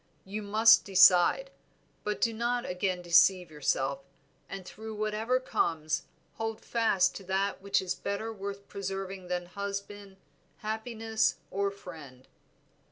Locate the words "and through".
4.49-4.95